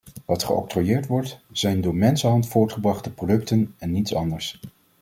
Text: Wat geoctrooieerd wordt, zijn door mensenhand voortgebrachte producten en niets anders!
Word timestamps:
Wat 0.25 0.43
geoctrooieerd 0.43 1.07
wordt, 1.07 1.39
zijn 1.51 1.81
door 1.81 1.95
mensenhand 1.95 2.47
voortgebrachte 2.47 3.11
producten 3.13 3.75
en 3.77 3.91
niets 3.91 4.13
anders! 4.15 4.59